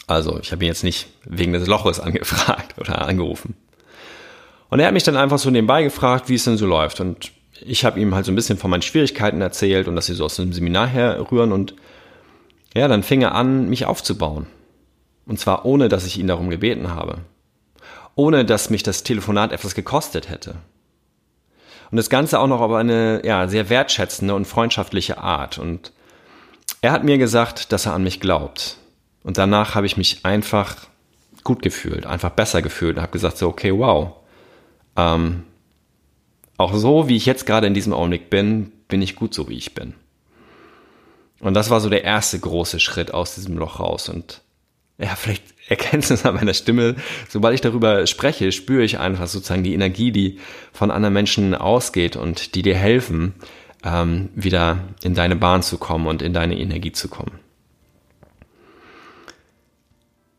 Also 0.07 0.39
ich 0.39 0.51
habe 0.51 0.63
ihn 0.63 0.67
jetzt 0.67 0.83
nicht 0.83 1.07
wegen 1.24 1.53
des 1.53 1.67
Loches 1.67 2.00
angefragt 2.00 2.75
oder 2.79 3.07
angerufen. 3.07 3.55
Und 4.69 4.79
er 4.79 4.88
hat 4.88 4.93
mich 4.93 5.03
dann 5.03 5.17
einfach 5.17 5.39
so 5.39 5.50
nebenbei 5.50 5.83
gefragt, 5.83 6.29
wie 6.29 6.35
es 6.35 6.43
denn 6.43 6.57
so 6.57 6.65
läuft. 6.65 7.00
Und 7.00 7.31
ich 7.62 7.85
habe 7.85 8.00
ihm 8.00 8.13
halt 8.13 8.25
so 8.25 8.31
ein 8.31 8.35
bisschen 8.35 8.57
von 8.57 8.69
meinen 8.69 8.81
Schwierigkeiten 8.81 9.41
erzählt 9.41 9.88
und 9.88 9.95
dass 9.95 10.07
sie 10.07 10.15
so 10.15 10.25
aus 10.25 10.35
dem 10.35 10.53
Seminar 10.53 10.88
herrühren. 10.88 11.51
Und 11.51 11.75
ja, 12.75 12.88
dann 12.88 13.03
fing 13.03 13.21
er 13.21 13.35
an, 13.35 13.69
mich 13.69 13.85
aufzubauen. 13.85 14.47
Und 15.25 15.39
zwar 15.39 15.65
ohne, 15.65 15.89
dass 15.89 16.05
ich 16.05 16.19
ihn 16.19 16.27
darum 16.27 16.50
gebeten 16.50 16.93
habe. 16.93 17.19
Ohne, 18.15 18.45
dass 18.45 18.69
mich 18.69 18.83
das 18.83 19.03
Telefonat 19.03 19.51
etwas 19.51 19.75
gekostet 19.75 20.29
hätte. 20.29 20.55
Und 21.91 21.97
das 21.97 22.09
Ganze 22.09 22.39
auch 22.39 22.47
noch 22.47 22.62
auf 22.62 22.71
eine 22.71 23.21
ja, 23.24 23.47
sehr 23.47 23.69
wertschätzende 23.69 24.33
und 24.35 24.45
freundschaftliche 24.45 25.19
Art. 25.19 25.57
Und 25.57 25.91
er 26.81 26.91
hat 26.91 27.03
mir 27.03 27.17
gesagt, 27.17 27.71
dass 27.71 27.85
er 27.85 27.93
an 27.93 28.03
mich 28.03 28.19
glaubt. 28.19 28.77
Und 29.25 29.39
danach 29.39 29.74
habe 29.74 29.88
ich 29.88 29.98
mich 29.98 30.24
einfach 30.24 30.86
gut 31.44 31.63
gefühlt, 31.63 32.05
einfach 32.05 32.29
besser 32.29 32.62
gefühlt 32.62 32.98
und 32.98 33.01
habe 33.01 33.12
gesagt, 33.12 33.39
so, 33.39 33.48
okay, 33.48 33.75
wow. 33.75 34.17
Ähm, 34.96 35.46
auch 36.58 36.75
so, 36.75 37.10
wie 37.10 37.15
ich 37.15 37.25
jetzt 37.25 37.48
gerade 37.48 37.65
in 37.65 37.74
diesem 37.74 37.91
Augenblick 37.91 38.29
bin, 38.29 38.72
bin 38.88 39.01
ich 39.01 39.15
gut 39.15 39.34
so, 39.34 39.50
wie 39.50 39.58
ich 39.58 39.74
bin. 39.74 39.96
Und 41.39 41.55
das 41.55 41.72
war 41.72 41.82
so 41.82 41.89
der 41.89 42.03
erste 42.03 42.39
große 42.39 42.79
Schritt 42.79 43.15
aus 43.15 43.34
diesem 43.34 43.58
Loch 43.58 43.79
raus. 43.79 44.10
Und 44.10 44.41
ja, 45.00 45.15
vielleicht 45.15 45.44
erkennst 45.70 46.12
du 46.12 46.13
es 46.13 46.24
an 46.24 46.36
meiner 46.36 46.53
Stimme. 46.53 46.96
Sobald 47.27 47.55
ich 47.55 47.62
darüber 47.62 48.05
spreche, 48.05 48.51
spüre 48.51 48.84
ich 48.84 49.00
einfach 49.00 49.25
sozusagen 49.25 49.63
die 49.63 49.74
Energie, 49.74 50.12
die 50.12 50.39
von 50.72 50.91
anderen 50.91 51.15
Menschen 51.15 51.55
ausgeht 51.55 52.15
und 52.15 52.53
die 52.53 52.62
dir 52.62 52.75
helfen, 52.75 53.34
ähm, 53.84 54.29
wieder 54.36 54.77
in 55.01 55.15
deine 55.15 55.36
Bahn 55.36 55.63
zu 55.63 55.79
kommen 55.79 56.05
und 56.05 56.22
in 56.22 56.32
deine 56.32 56.60
Energie 56.60 56.91
zu 56.91 57.08
kommen. 57.08 57.39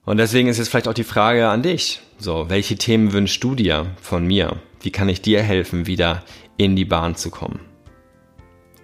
Und 0.06 0.18
deswegen 0.18 0.48
ist 0.48 0.58
jetzt 0.58 0.68
vielleicht 0.68 0.88
auch 0.88 0.94
die 0.94 1.04
Frage 1.04 1.48
an 1.48 1.62
dich. 1.62 2.00
So, 2.16 2.48
welche 2.48 2.76
Themen 2.76 3.12
wünschst 3.12 3.42
du 3.42 3.54
dir 3.54 3.86
von 4.00 4.24
mir? 4.24 4.56
Wie 4.80 4.92
kann 4.92 5.08
ich 5.08 5.20
dir 5.20 5.42
helfen, 5.42 5.86
wieder 5.86 6.22
in 6.56 6.76
die 6.76 6.84
Bahn 6.84 7.16
zu 7.16 7.28
kommen? 7.28 7.60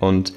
Und 0.01 0.33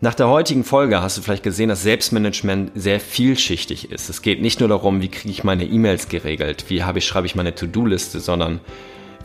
nach 0.00 0.14
der 0.14 0.28
heutigen 0.28 0.64
Folge 0.64 1.02
hast 1.02 1.18
du 1.18 1.22
vielleicht 1.22 1.42
gesehen, 1.42 1.68
dass 1.68 1.82
Selbstmanagement 1.82 2.72
sehr 2.74 3.00
vielschichtig 3.00 3.92
ist. 3.92 4.08
Es 4.08 4.22
geht 4.22 4.40
nicht 4.40 4.60
nur 4.60 4.68
darum, 4.70 5.02
wie 5.02 5.08
kriege 5.08 5.30
ich 5.30 5.44
meine 5.44 5.64
E-Mails 5.64 6.08
geregelt, 6.08 6.64
wie 6.68 6.82
ich, 6.96 7.06
schreibe 7.06 7.26
ich 7.26 7.36
meine 7.36 7.54
To-Do-Liste, 7.54 8.18
sondern 8.18 8.60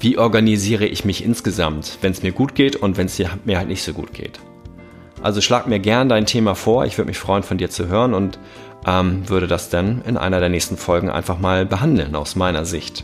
wie 0.01 0.17
organisiere 0.17 0.85
ich 0.85 1.05
mich 1.05 1.23
insgesamt, 1.23 1.97
wenn 2.01 2.11
es 2.11 2.21
mir 2.21 2.33
gut 2.33 2.55
geht 2.55 2.75
und 2.75 2.97
wenn 2.97 3.07
es 3.07 3.19
mir 3.45 3.57
halt 3.57 3.69
nicht 3.69 3.83
so 3.83 3.93
gut 3.93 4.13
geht. 4.13 4.39
Also 5.21 5.41
schlag 5.41 5.65
mir 5.65 5.79
gern 5.79 6.09
dein 6.09 6.27
Thema 6.27 6.53
vor, 6.53 6.85
ich 6.85 6.97
würde 6.97 7.07
mich 7.07 7.17
freuen, 7.17 7.41
von 7.41 7.57
dir 7.57 7.71
zu 7.71 7.87
hören 7.87 8.13
und 8.13 8.37
ähm, 8.85 9.27
würde 9.27 9.47
das 9.47 9.69
dann 9.69 10.01
in 10.03 10.17
einer 10.17 10.39
der 10.39 10.49
nächsten 10.49 10.77
Folgen 10.77 11.09
einfach 11.09 11.39
mal 11.39 11.65
behandeln 11.65 12.15
aus 12.15 12.35
meiner 12.35 12.65
Sicht. 12.65 13.03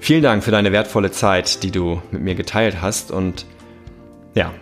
Vielen 0.00 0.22
Dank 0.22 0.44
für 0.44 0.50
deine 0.50 0.72
wertvolle 0.72 1.10
Zeit, 1.10 1.62
die 1.62 1.70
du 1.70 2.00
mit 2.10 2.22
mir 2.22 2.34
geteilt 2.34 2.80
hast 2.80 3.10
und 3.10 3.46
ja, 4.34 4.52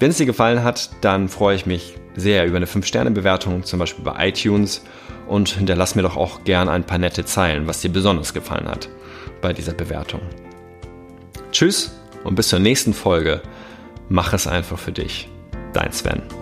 wenn 0.00 0.10
es 0.10 0.16
dir 0.16 0.26
gefallen 0.26 0.64
hat, 0.64 0.90
dann 1.02 1.28
freue 1.28 1.54
ich 1.54 1.66
mich 1.66 1.94
sehr 2.16 2.46
über 2.46 2.56
eine 2.56 2.66
5-Sterne-Bewertung, 2.66 3.64
zum 3.64 3.78
Beispiel 3.78 4.04
bei 4.04 4.28
iTunes. 4.28 4.82
Und 5.28 5.50
hinterlass 5.50 5.94
mir 5.94 6.02
doch 6.02 6.16
auch 6.16 6.42
gern 6.42 6.68
ein 6.68 6.84
paar 6.84 6.98
nette 6.98 7.24
Zeilen, 7.24 7.68
was 7.68 7.82
dir 7.82 7.90
besonders 7.90 8.34
gefallen 8.34 8.66
hat 8.66 8.88
bei 9.40 9.52
dieser 9.52 9.74
Bewertung. 9.74 10.20
Tschüss 11.52 11.92
und 12.24 12.34
bis 12.34 12.48
zur 12.48 12.58
nächsten 12.58 12.94
Folge. 12.94 13.40
Mach 14.08 14.32
es 14.32 14.48
einfach 14.48 14.78
für 14.78 14.92
dich. 14.92 15.28
Dein 15.72 15.92
Sven. 15.92 16.39